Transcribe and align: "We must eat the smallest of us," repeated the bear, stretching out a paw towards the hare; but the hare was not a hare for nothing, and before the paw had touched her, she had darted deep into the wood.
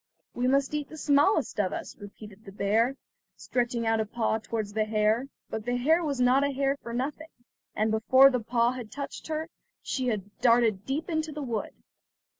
"We 0.33 0.47
must 0.47 0.73
eat 0.73 0.89
the 0.89 0.97
smallest 0.97 1.59
of 1.59 1.71
us," 1.71 1.95
repeated 1.95 2.43
the 2.43 2.51
bear, 2.51 2.97
stretching 3.35 3.85
out 3.85 3.99
a 3.99 4.05
paw 4.07 4.39
towards 4.39 4.73
the 4.73 4.85
hare; 4.85 5.27
but 5.47 5.63
the 5.63 5.75
hare 5.77 6.03
was 6.03 6.19
not 6.19 6.43
a 6.43 6.49
hare 6.49 6.75
for 6.81 6.91
nothing, 6.91 7.29
and 7.75 7.91
before 7.91 8.31
the 8.31 8.39
paw 8.39 8.71
had 8.71 8.91
touched 8.91 9.27
her, 9.27 9.47
she 9.83 10.07
had 10.07 10.35
darted 10.39 10.87
deep 10.87 11.07
into 11.07 11.31
the 11.31 11.43
wood. 11.43 11.73